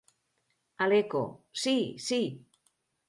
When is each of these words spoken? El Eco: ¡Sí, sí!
El 0.85 0.95
Eco: 1.01 1.21
¡Sí, 1.65 1.77
sí! 2.07 2.21